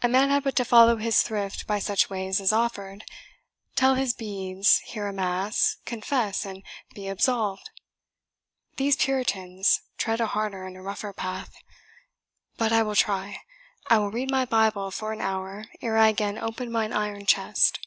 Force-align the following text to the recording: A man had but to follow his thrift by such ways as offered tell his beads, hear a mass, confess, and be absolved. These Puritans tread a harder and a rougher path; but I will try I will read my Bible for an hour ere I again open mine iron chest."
A 0.00 0.06
man 0.06 0.30
had 0.30 0.44
but 0.44 0.54
to 0.58 0.64
follow 0.64 0.94
his 0.94 1.22
thrift 1.22 1.66
by 1.66 1.80
such 1.80 2.08
ways 2.08 2.40
as 2.40 2.52
offered 2.52 3.04
tell 3.74 3.96
his 3.96 4.14
beads, 4.14 4.78
hear 4.84 5.08
a 5.08 5.12
mass, 5.12 5.78
confess, 5.84 6.46
and 6.46 6.62
be 6.94 7.08
absolved. 7.08 7.68
These 8.76 8.94
Puritans 8.94 9.80
tread 9.98 10.20
a 10.20 10.26
harder 10.26 10.62
and 10.68 10.76
a 10.76 10.82
rougher 10.82 11.12
path; 11.12 11.52
but 12.56 12.70
I 12.72 12.84
will 12.84 12.94
try 12.94 13.40
I 13.90 13.98
will 13.98 14.12
read 14.12 14.30
my 14.30 14.44
Bible 14.44 14.92
for 14.92 15.12
an 15.12 15.20
hour 15.20 15.64
ere 15.82 15.96
I 15.96 16.10
again 16.10 16.38
open 16.38 16.70
mine 16.70 16.92
iron 16.92 17.26
chest." 17.26 17.84